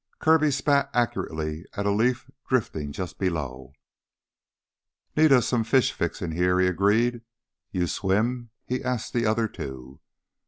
[0.17, 3.73] Kirby spat accurately at a leaf drifting just below.
[5.15, 7.21] "Need us some fish fixin's heah," he agreed.
[7.71, 9.99] "You swim?" he asked the other two.